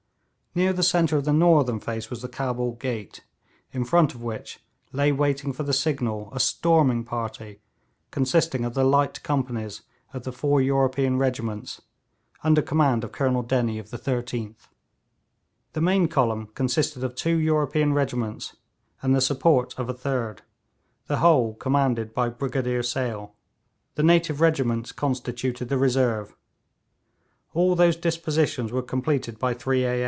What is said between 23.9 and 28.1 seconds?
the native regiments constituted the reserve. All those